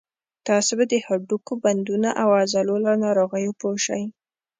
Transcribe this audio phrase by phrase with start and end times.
[0.47, 4.03] تاسې به د هډوکو، بندونو او عضلو له ناروغیو پوه شئ.